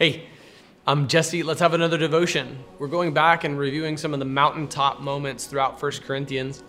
[0.00, 0.28] Hey,
[0.86, 1.42] I'm Jesse.
[1.42, 2.64] Let's have another devotion.
[2.78, 6.62] We're going back and reviewing some of the mountaintop moments throughout First Corinthians.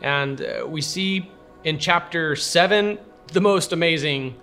[0.00, 1.28] And uh, we see
[1.64, 2.96] in chapter 7
[3.32, 4.36] the most amazing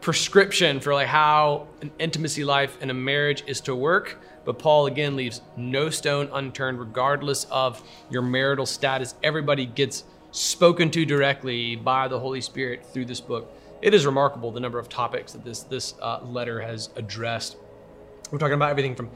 [0.00, 4.22] prescription for like how an intimacy life in a marriage is to work.
[4.46, 9.16] But Paul again leaves no stone unturned regardless of your marital status.
[9.22, 13.52] Everybody gets spoken to directly by the Holy Spirit through this book.
[13.82, 17.58] It is remarkable the number of topics that this this uh, letter has addressed
[18.30, 19.10] we're talking about everything from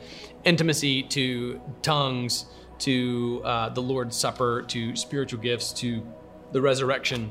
[0.44, 2.46] intimacy to tongues
[2.80, 6.02] to uh, the Lord's Supper to spiritual gifts to
[6.52, 7.30] the resurrection.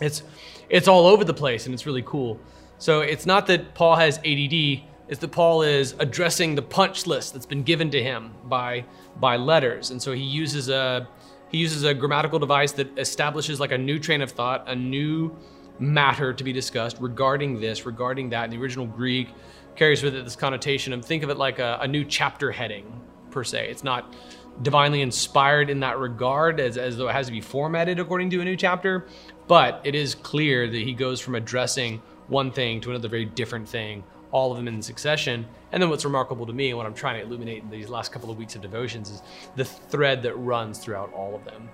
[0.00, 0.22] It's
[0.68, 2.38] it's all over the place and it's really cool.
[2.78, 7.32] So it's not that Paul has ADD, it's that Paul is addressing the punch list
[7.32, 8.84] that's been given to him by
[9.16, 9.90] by letters.
[9.90, 11.08] And so he uses a
[11.50, 15.34] he uses a grammatical device that establishes like a new train of thought, a new
[15.78, 19.28] matter to be discussed regarding this, regarding that in the original Greek
[19.76, 23.00] carries with it this connotation of think of it like a, a new chapter heading
[23.30, 23.68] per se.
[23.70, 24.14] It's not
[24.62, 28.40] divinely inspired in that regard as, as though it has to be formatted according to
[28.40, 29.06] a new chapter,
[29.46, 33.68] but it is clear that he goes from addressing one thing to another very different
[33.68, 35.46] thing, all of them in succession.
[35.70, 38.10] And then what's remarkable to me and what I'm trying to illuminate in these last
[38.10, 39.22] couple of weeks of devotions is
[39.54, 41.68] the thread that runs throughout all of them.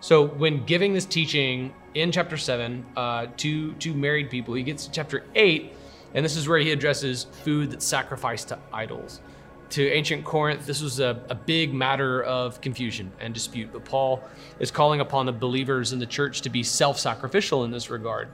[0.00, 4.86] So when giving this teaching in chapter seven uh, to to married people, he gets
[4.86, 5.72] to chapter eight
[6.16, 9.20] and this is where he addresses food that's sacrificed to idols.
[9.70, 14.22] To ancient Corinth, this was a, a big matter of confusion and dispute, but Paul
[14.58, 18.28] is calling upon the believers in the church to be self sacrificial in this regard,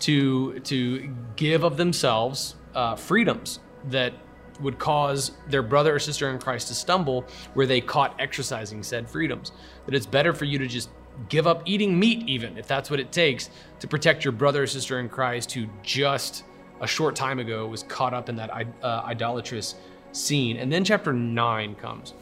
[0.00, 4.12] to, to give of themselves uh, freedoms that
[4.60, 9.08] would cause their brother or sister in Christ to stumble where they caught exercising said
[9.08, 9.52] freedoms.
[9.86, 10.90] That it's better for you to just
[11.28, 14.66] give up eating meat, even if that's what it takes, to protect your brother or
[14.66, 16.44] sister in Christ who just
[16.80, 18.50] a short time ago was caught up in that
[18.82, 19.76] uh, idolatrous
[20.12, 20.56] scene.
[20.58, 22.14] And then chapter nine comes.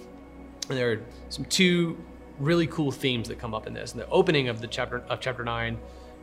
[0.69, 1.99] And there are some two
[2.39, 3.93] really cool themes that come up in this.
[3.93, 5.78] In the opening of the chapter of chapter nine,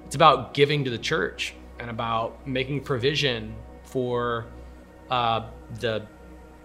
[0.05, 4.45] it's about giving to the church and about making provision for
[5.11, 5.45] uh,
[5.79, 6.03] the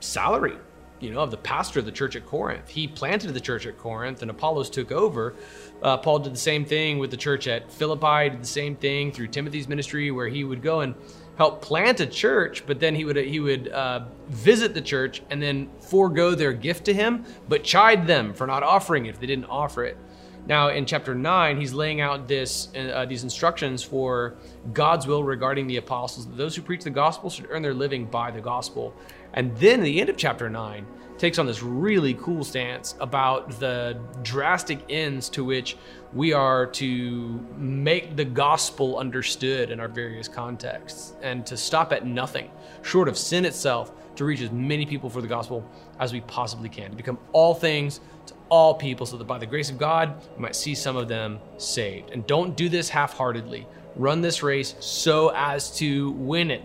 [0.00, 0.56] salary,
[1.00, 2.68] you know, of the pastor of the church at Corinth.
[2.68, 5.34] He planted the church at Corinth, and Apollos took over.
[5.82, 8.30] Uh, Paul did the same thing with the church at Philippi.
[8.30, 10.94] Did the same thing through Timothy's ministry, where he would go and
[11.36, 15.42] help plant a church, but then he would he would uh, visit the church and
[15.42, 19.26] then forego their gift to him, but chide them for not offering it if they
[19.26, 19.98] didn't offer it.
[20.46, 24.36] Now in chapter nine, he's laying out this uh, these instructions for
[24.72, 26.26] God's will regarding the apostles.
[26.36, 28.94] Those who preach the gospel should earn their living by the gospel.
[29.34, 30.86] And then at the end of chapter nine,
[31.18, 35.76] takes on this really cool stance about the drastic ends to which
[36.12, 42.06] we are to make the gospel understood in our various contexts and to stop at
[42.06, 42.50] nothing
[42.82, 45.68] short of sin itself to reach as many people for the gospel
[45.98, 49.46] as we possibly can, to become all things to all people so that by the
[49.46, 52.10] grace of God, we might see some of them saved.
[52.10, 53.66] And don't do this half heartedly.
[53.94, 56.62] Run this race so as to win it.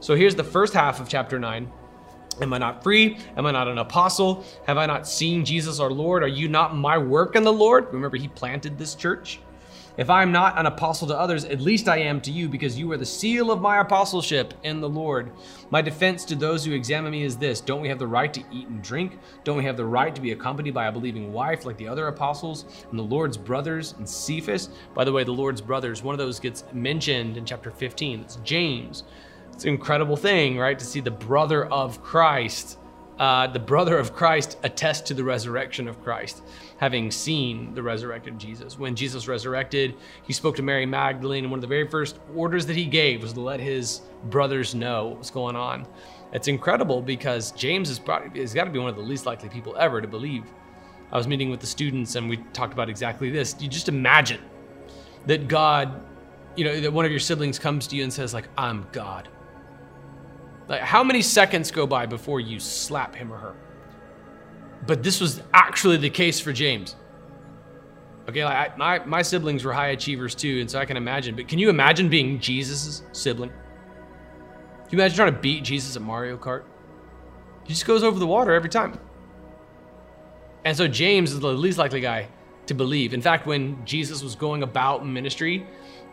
[0.00, 1.70] So here's the first half of chapter 9
[2.40, 3.18] Am I not free?
[3.36, 4.44] Am I not an apostle?
[4.66, 6.22] Have I not seen Jesus our Lord?
[6.22, 7.92] Are you not my work in the Lord?
[7.92, 9.40] Remember, he planted this church.
[9.98, 12.78] If I am not an apostle to others, at least I am to you, because
[12.78, 15.30] you are the seal of my apostleship in the Lord.
[15.68, 18.42] My defense to those who examine me is this Don't we have the right to
[18.50, 19.18] eat and drink?
[19.44, 22.06] Don't we have the right to be accompanied by a believing wife like the other
[22.06, 24.70] apostles and the Lord's brothers and Cephas?
[24.94, 28.20] By the way, the Lord's brothers, one of those gets mentioned in chapter 15.
[28.20, 29.04] It's James.
[29.52, 30.78] It's an incredible thing, right?
[30.78, 32.78] To see the brother of Christ,
[33.18, 36.42] uh, the brother of Christ attest to the resurrection of Christ,
[36.78, 38.78] having seen the resurrected Jesus.
[38.78, 42.66] When Jesus resurrected, he spoke to Mary Magdalene, and one of the very first orders
[42.66, 45.86] that he gave was to let his brothers know what was going on.
[46.32, 49.50] It's incredible because James is probably, has got to be one of the least likely
[49.50, 50.44] people ever to believe.
[51.12, 53.54] I was meeting with the students and we talked about exactly this.
[53.60, 54.40] You just imagine
[55.26, 56.02] that God,
[56.56, 59.28] you know, that one of your siblings comes to you and says, like, I'm God.
[60.68, 63.54] Like, how many seconds go by before you slap him or her?
[64.86, 66.96] But this was actually the case for James.
[68.28, 71.34] Okay, like I, my, my siblings were high achievers too, and so I can imagine.
[71.34, 73.50] But can you imagine being Jesus' sibling?
[73.50, 76.64] Can you imagine trying to beat Jesus at Mario Kart?
[77.64, 78.98] He just goes over the water every time.
[80.64, 82.28] And so James is the least likely guy
[82.66, 83.14] to believe.
[83.14, 85.66] In fact, when Jesus was going about ministry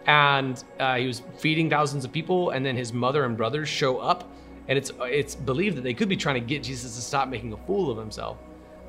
[0.06, 3.98] and uh, he was feeding thousands of people, and then his mother and brothers show
[3.98, 4.32] up
[4.70, 7.52] and it's it's believed that they could be trying to get Jesus to stop making
[7.52, 8.38] a fool of himself.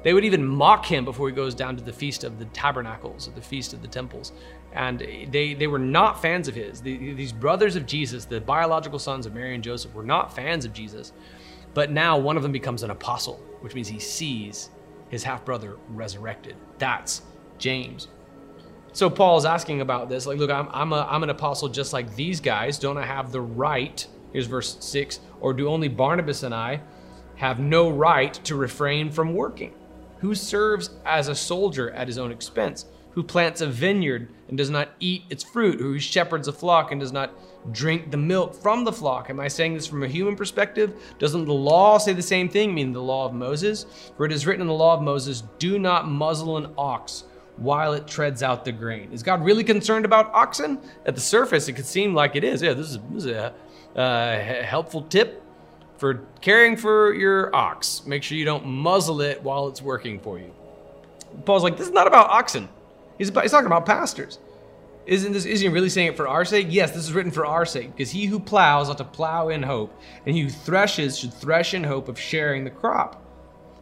[0.02, 3.28] They would even mock him before he goes down to the feast of the tabernacles,
[3.28, 4.32] or the feast of the temples,
[4.72, 6.80] and they they were not fans of his.
[6.80, 10.64] The, these brothers of Jesus, the biological sons of Mary and Joseph, were not fans
[10.64, 11.12] of Jesus.
[11.72, 14.70] But now one of them becomes an apostle, which means he sees
[15.08, 16.56] his half brother resurrected.
[16.78, 17.22] That's
[17.58, 18.08] James.
[18.92, 20.26] So Paul is asking about this.
[20.26, 22.78] Like, look, I'm, I'm, a, I'm an apostle just like these guys.
[22.78, 24.04] Don't I have the right?
[24.32, 26.80] Here's verse 6 Or do only Barnabas and I
[27.36, 29.74] have no right to refrain from working?
[30.18, 32.86] Who serves as a soldier at his own expense?
[33.12, 35.80] Who plants a vineyard and does not eat its fruit?
[35.80, 37.32] Who shepherds a flock and does not
[37.72, 39.30] drink the milk from the flock?
[39.30, 40.94] Am I saying this from a human perspective?
[41.18, 43.86] Doesn't the law say the same thing, meaning the law of Moses?
[44.16, 47.24] For it is written in the law of Moses, do not muzzle an ox
[47.56, 49.12] while it treads out the grain.
[49.12, 50.80] Is God really concerned about oxen?
[51.04, 52.62] At the surface, it could seem like it is.
[52.62, 53.54] Yeah, this is, this is a
[53.96, 55.42] uh, helpful tip
[55.98, 58.06] for caring for your ox.
[58.06, 60.52] Make sure you don't muzzle it while it's working for you.
[61.44, 62.68] Paul's like, this is not about oxen.
[63.18, 64.38] He's, about, he's talking about pastors.
[65.06, 65.44] Isn't this?
[65.44, 66.68] Isn't he really saying it for our sake?
[66.70, 69.62] Yes, this is written for our sake, because he who plows ought to plow in
[69.62, 73.22] hope, and he who threshes should thresh in hope of sharing the crop.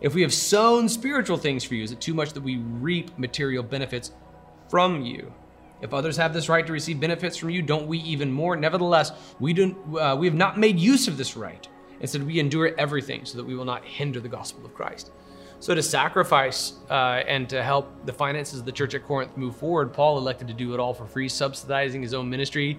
[0.00, 3.18] If we have sown spiritual things for you, is it too much that we reap
[3.18, 4.12] material benefits
[4.70, 5.32] from you?
[5.80, 8.56] If others have this right to receive benefits from you, don't we even more?
[8.56, 11.66] Nevertheless, we, do, uh, we have not made use of this right.
[12.00, 15.10] Instead, we endure everything so that we will not hinder the gospel of Christ.
[15.60, 19.56] So, to sacrifice uh, and to help the finances of the church at Corinth move
[19.56, 22.78] forward, Paul elected to do it all for free, subsidizing his own ministry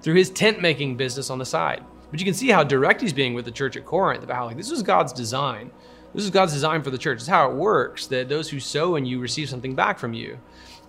[0.00, 1.84] through his tent making business on the side.
[2.10, 4.46] But you can see how direct he's being with the church at Corinth about how
[4.46, 5.70] like this was God's design.
[6.14, 7.18] This is God's design for the church.
[7.18, 10.38] It's how it works that those who sow in you receive something back from you.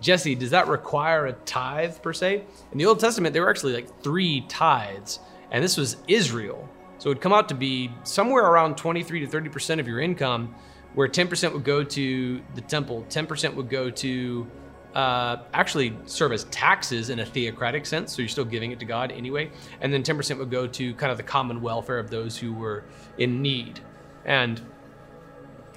[0.02, 2.44] Jesse, does that require a tithe per se?
[2.72, 5.20] In the Old Testament, there were actually like three tithes,
[5.50, 6.68] and this was Israel.
[6.98, 10.54] So it would come out to be somewhere around 23 to 30% of your income,
[10.94, 14.46] where 10% would go to the temple, 10% would go to
[14.94, 18.84] uh, actually serve as taxes in a theocratic sense, so you're still giving it to
[18.84, 19.50] God anyway,
[19.80, 22.84] and then 10% would go to kind of the common welfare of those who were
[23.18, 23.80] in need.
[24.24, 24.60] And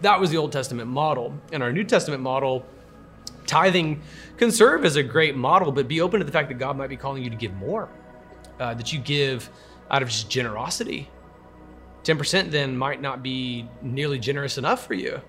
[0.02, 1.34] that was the Old Testament model.
[1.52, 2.66] And our New Testament model,
[3.46, 4.02] tithing
[4.38, 6.90] can serve as a great model, but be open to the fact that God might
[6.90, 7.90] be calling you to give more,
[8.60, 9.50] uh, that you give
[9.90, 11.10] out of just generosity.
[12.04, 15.22] 10% then might not be nearly generous enough for you.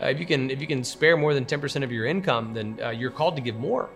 [0.00, 2.78] Uh, if you can if you can spare more than 10% of your income, then
[2.82, 3.88] uh, you're called to give more.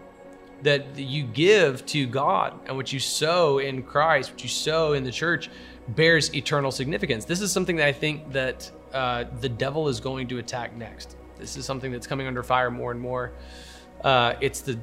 [0.63, 5.05] That you give to God and what you sow in Christ, what you sow in
[5.05, 5.51] the church,
[5.89, 7.25] bears eternal significance.
[7.25, 11.17] This is something that I think that uh, the devil is going to attack next.
[11.39, 13.33] This is something that's coming under fire more and more.
[14.03, 14.79] Uh, it's the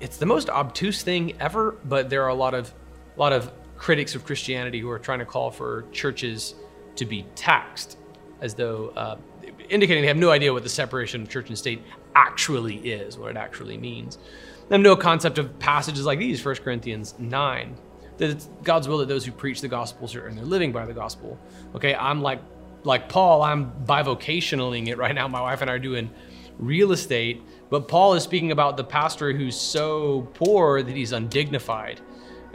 [0.00, 2.72] it's the most obtuse thing ever, but there are a lot of
[3.16, 6.54] a lot of critics of Christianity who are trying to call for churches
[6.96, 7.96] to be taxed,
[8.40, 9.16] as though uh,
[9.68, 11.82] indicating they have no idea what the separation of church and state
[12.14, 14.18] actually is, what it actually means.
[14.68, 17.76] They have no concept of passages like these, 1 Corinthians 9,
[18.18, 20.84] that it's God's will that those who preach the gospel should earn their living by
[20.84, 21.38] the gospel.
[21.74, 22.40] Okay, I'm like
[22.88, 25.28] like Paul, I'm bivocationaling it right now.
[25.28, 26.10] My wife and I are doing
[26.58, 32.00] real estate, but Paul is speaking about the pastor who's so poor that he's undignified.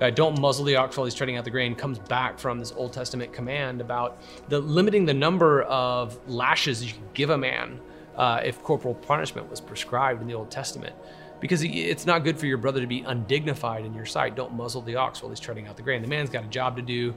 [0.01, 2.71] Uh, don't muzzle the ox while he's treading out the grain comes back from this
[2.71, 4.19] Old Testament command about
[4.49, 7.79] the limiting the number of lashes you can give a man
[8.15, 10.95] uh, if corporal punishment was prescribed in the Old Testament
[11.43, 14.33] because it's not good for your brother to be undignified in your sight.
[14.33, 16.01] Don't muzzle the ox while he's treading out the grain.
[16.01, 17.13] The man's got a job to do.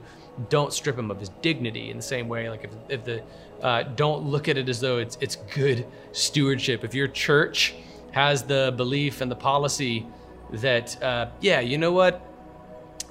[0.49, 1.91] Don't strip him of his dignity.
[1.91, 3.23] In the same way, like if, if the
[3.61, 6.83] uh, don't look at it as though it's it's good stewardship.
[6.83, 7.75] If your church
[8.11, 10.05] has the belief and the policy
[10.51, 12.21] that uh, yeah, you know what,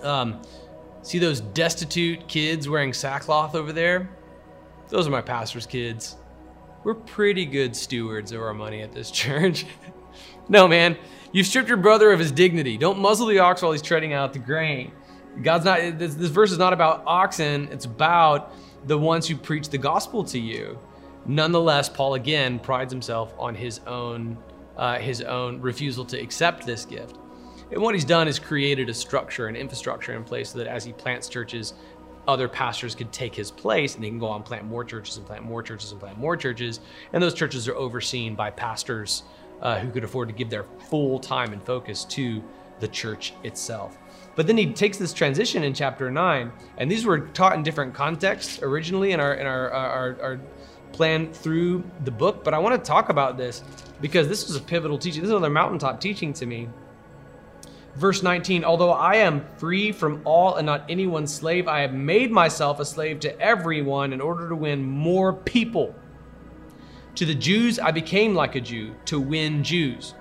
[0.02, 0.42] um,
[1.00, 4.10] see those destitute kids wearing sackcloth over there?
[4.90, 6.16] Those are my pastor's kids.
[6.84, 9.64] We're pretty good stewards of our money at this church.
[10.48, 10.96] No, man.
[11.32, 12.78] You've stripped your brother of his dignity.
[12.78, 14.92] Don't muzzle the ox while he's treading out the grain.
[15.42, 18.54] God's not, this, this verse is not about oxen, it's about
[18.86, 20.78] the ones who preach the gospel to you.
[21.26, 24.38] Nonetheless, Paul again prides himself on his own,
[24.76, 27.18] uh, his own refusal to accept this gift.
[27.70, 30.84] And what he's done is created a structure, an infrastructure in place so that as
[30.84, 31.74] he plants churches,
[32.28, 35.16] other pastors could take his place and he can go on and plant more churches
[35.16, 36.80] and plant more churches and plant more churches.
[37.12, 39.24] And those churches are overseen by pastors
[39.60, 42.42] uh, who could afford to give their full time and focus to
[42.80, 43.98] the church itself.
[44.34, 47.94] But then he takes this transition in chapter nine, and these were taught in different
[47.94, 50.40] contexts originally in our in our our, our
[50.92, 52.44] plan through the book.
[52.44, 53.64] But I want to talk about this
[54.00, 55.22] because this was a pivotal teaching.
[55.22, 56.68] This is another mountaintop teaching to me.
[57.94, 62.30] Verse 19, although I am free from all and not anyone's slave, I have made
[62.30, 65.94] myself a slave to everyone in order to win more people.
[67.16, 70.12] To the Jews, I became like a Jew to win Jews.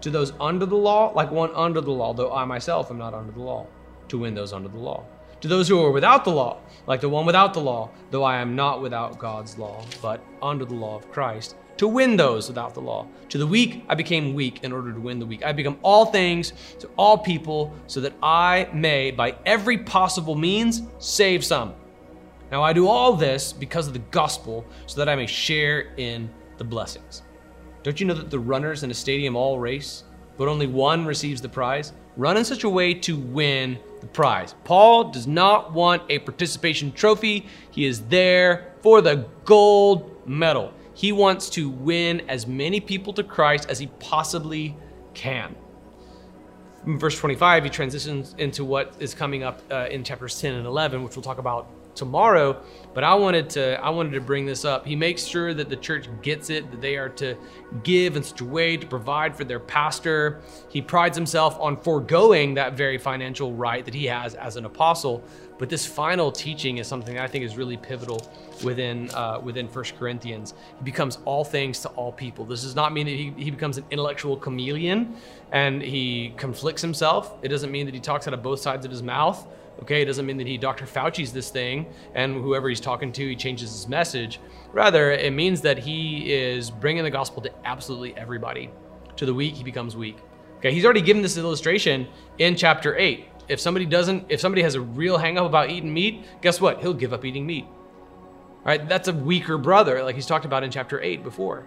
[0.00, 3.12] To those under the law, like one under the law, though I myself am not
[3.12, 3.66] under the law,
[4.08, 5.04] to win those under the law.
[5.42, 8.38] To those who are without the law, like the one without the law, though I
[8.38, 12.72] am not without God's law, but under the law of Christ, to win those without
[12.72, 13.06] the law.
[13.28, 15.44] To the weak, I became weak in order to win the weak.
[15.44, 20.80] I become all things to all people so that I may, by every possible means,
[21.00, 21.74] save some.
[22.50, 26.28] Now I do all this because of the gospel, so that I may share in
[26.58, 27.22] the blessings.
[27.82, 30.04] Don't you know that the runners in a stadium all race,
[30.36, 31.92] but only one receives the prize?
[32.16, 34.54] Run in such a way to win the prize.
[34.64, 40.72] Paul does not want a participation trophy, he is there for the gold medal.
[40.92, 44.76] He wants to win as many people to Christ as he possibly
[45.14, 45.54] can.
[46.86, 50.66] In verse 25, he transitions into what is coming up uh, in chapters 10 and
[50.66, 52.62] 11, which we'll talk about tomorrow
[52.94, 54.86] but i wanted to i wanted to bring this up.
[54.86, 57.36] He makes sure that the church gets it that they are to
[57.82, 60.40] give in such a way to provide for their pastor.
[60.68, 65.22] He prides himself on foregoing that very financial right that he has as an apostle.
[65.58, 68.30] But this final teaching is something i think is really pivotal
[68.64, 70.54] within uh, within first corinthians.
[70.78, 72.44] He becomes all things to all people.
[72.44, 75.16] This does not mean that he, he becomes an intellectual chameleon
[75.52, 77.36] and he conflicts himself.
[77.42, 79.46] It doesn't mean that he talks out of both sides of his mouth
[79.82, 80.84] Okay, it doesn't mean that he Dr.
[80.84, 84.38] Fauci's this thing and whoever he's talking to, he changes his message.
[84.72, 88.70] Rather, it means that he is bringing the gospel to absolutely everybody.
[89.16, 90.18] To the weak, he becomes weak.
[90.58, 92.06] Okay, he's already given this illustration
[92.38, 93.26] in chapter 8.
[93.48, 96.80] If somebody doesn't, if somebody has a real hangup about eating meat, guess what?
[96.80, 97.64] He'll give up eating meat.
[97.64, 101.66] All right, that's a weaker brother, like he's talked about in chapter 8 before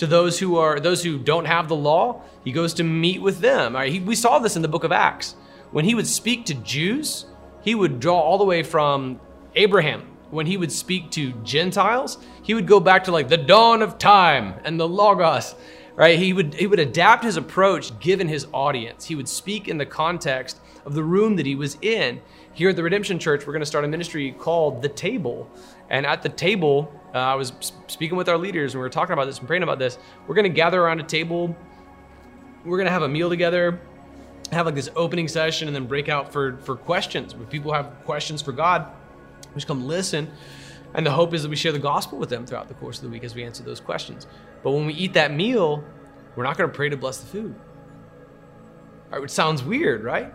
[0.00, 3.40] to those who are those who don't have the law he goes to meet with
[3.40, 5.36] them all right he, we saw this in the book of acts
[5.72, 7.26] when he would speak to jews
[7.62, 9.20] he would draw all the way from
[9.54, 10.06] Abraham.
[10.30, 13.98] When he would speak to Gentiles, he would go back to like the dawn of
[13.98, 15.56] time and the Logos,
[15.96, 16.18] right?
[16.18, 19.04] He would he would adapt his approach given his audience.
[19.04, 22.20] He would speak in the context of the room that he was in.
[22.52, 25.50] Here at the Redemption Church, we're going to start a ministry called The Table.
[25.88, 27.52] And at the table, uh, I was
[27.88, 29.98] speaking with our leaders and we were talking about this and praying about this.
[30.26, 31.56] We're going to gather around a table.
[32.64, 33.80] We're going to have a meal together
[34.52, 37.34] have like this opening session and then break out for for questions.
[37.34, 38.88] When people have questions for God,
[39.48, 40.30] we just come listen.
[40.92, 43.04] And the hope is that we share the gospel with them throughout the course of
[43.04, 44.26] the week as we answer those questions.
[44.62, 45.84] But when we eat that meal,
[46.34, 47.54] we're not going to pray to bless the food.
[49.06, 50.26] All right, which sounds weird, right?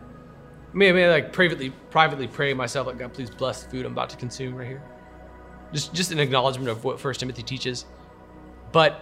[0.76, 3.86] I mean, I mean, like privately, privately pray myself, like God, please bless the food
[3.86, 4.84] I'm about to consume right here.
[5.74, 7.86] Just, just an acknowledgement of what First Timothy teaches.
[8.72, 9.02] But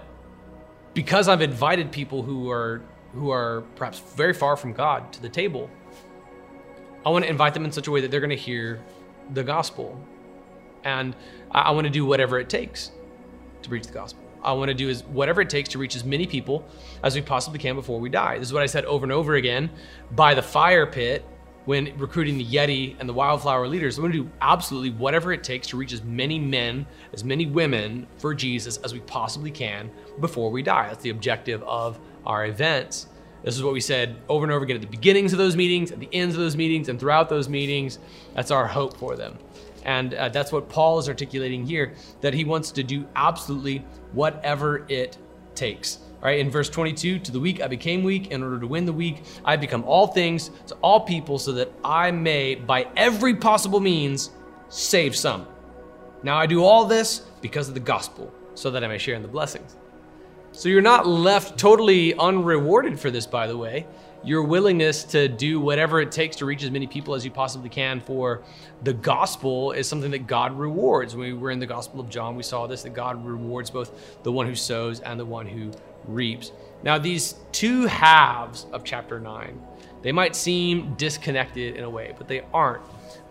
[0.94, 2.82] because I've invited people who are
[3.14, 5.70] who are perhaps very far from God to the table,
[7.06, 8.82] I want to invite them in such a way that they're going to hear
[9.34, 10.00] the gospel.
[10.84, 11.16] And
[11.52, 12.92] I, want to do whatever it takes
[13.62, 14.24] to preach the gospel.
[14.44, 16.68] I want to do is whatever it takes to reach as many people
[17.02, 18.38] as we possibly can before we die.
[18.38, 19.70] This is what I said over and over again
[20.12, 21.26] by the fire pit
[21.66, 23.98] when recruiting the Yeti and the Wildflower leaders.
[23.98, 28.08] Going to do absolutely whatever it takes to reach as many men, as many women
[28.18, 29.90] for Jesus as we possibly can
[30.20, 30.88] before we die.
[30.88, 33.08] That's the objective of our events.
[33.44, 35.92] This is what we said over and over again at the beginnings of those meetings,
[35.92, 38.00] at the ends of those meetings, and throughout those meetings.
[38.34, 39.38] That's our hope for them.
[39.86, 43.80] And uh, that's what Paul is articulating here that he wants to do absolutely
[44.14, 45.18] whatever it
[45.56, 46.00] takes.
[46.24, 48.86] All right, in verse 22, to the weak I became weak in order to win
[48.86, 49.24] the weak.
[49.44, 54.32] I become all things to all people so that I may, by every possible means,
[54.70, 55.46] save some.
[56.24, 59.22] Now I do all this because of the gospel, so that I may share in
[59.22, 59.76] the blessings.
[60.54, 63.86] So you're not left totally unrewarded for this, by the way.
[64.24, 67.68] Your willingness to do whatever it takes to reach as many people as you possibly
[67.68, 68.44] can for
[68.84, 71.18] the gospel is something that God rewards.
[71.18, 74.24] When we were in the Gospel of John, we saw this that God rewards both
[74.24, 75.72] the one who sows and the one who
[76.08, 76.52] reaps.
[76.84, 79.62] Now, these two halves of chapter 9,
[80.02, 82.84] they might seem disconnected in a way, but they aren't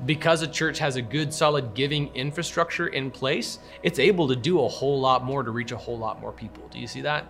[0.06, 4.64] because a church has a good, solid giving infrastructure in place, it's able to do
[4.64, 6.66] a whole lot more to reach a whole lot more people.
[6.68, 7.26] Do you see that?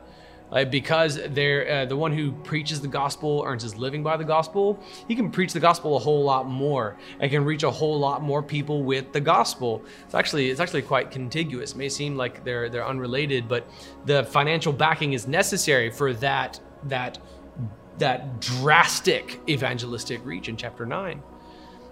[0.53, 4.25] Like because they're uh, the one who preaches the gospel earns his living by the
[4.25, 4.79] gospel.
[5.09, 8.23] He can preach the gospel a whole lot more and can reach a whole lot
[8.23, 9.83] more people with the gospel.
[10.05, 11.73] It's actually it's actually quite contiguous.
[11.73, 13.67] It may seem like they're they're unrelated, but
[14.05, 17.19] the financial backing is necessary for that that
[17.99, 21.23] that drastic evangelistic reach in chapter nine.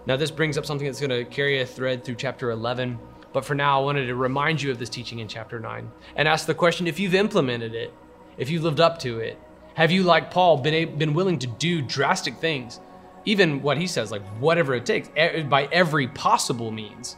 [0.06, 2.98] Now, this brings up something that's going to carry a thread through chapter 11.
[3.32, 6.26] But for now, I wanted to remind you of this teaching in chapter 9 and
[6.26, 7.94] ask the question if you've implemented it,
[8.40, 9.38] if you've lived up to it.
[9.74, 12.80] Have you, like Paul, been, been willing to do drastic things?
[13.26, 15.08] Even what he says, like whatever it takes,
[15.48, 17.16] by every possible means,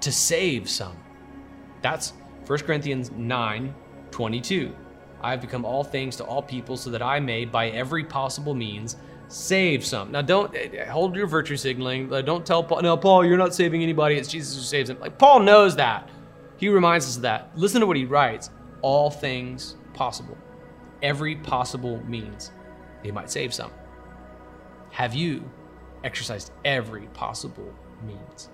[0.00, 0.96] to save some.
[1.82, 2.14] That's
[2.46, 3.74] 1 Corinthians 9
[4.10, 4.74] 22.
[5.20, 8.54] I have become all things to all people so that I may, by every possible
[8.54, 8.96] means,
[9.26, 10.12] save some.
[10.12, 12.08] Now, don't eh, hold your virtue signaling.
[12.08, 14.16] Don't tell Paul, no, Paul, you're not saving anybody.
[14.16, 15.00] It's Jesus who saves him.
[15.00, 16.08] Like, Paul knows that.
[16.58, 17.50] He reminds us of that.
[17.56, 18.50] Listen to what he writes
[18.82, 20.36] all things possible,
[21.04, 22.50] every possible means.
[23.04, 23.70] They might save some.
[24.90, 25.48] Have you
[26.02, 27.72] exercised every possible
[28.06, 28.48] means?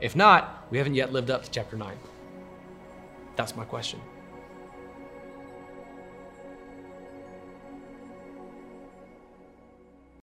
[0.00, 1.98] If not, we haven't yet lived up to chapter 9.
[3.34, 4.00] That's my question.